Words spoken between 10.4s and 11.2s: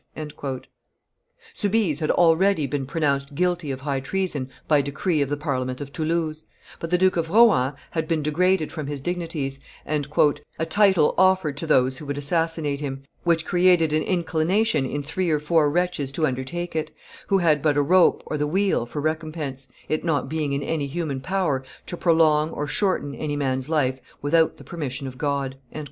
"a title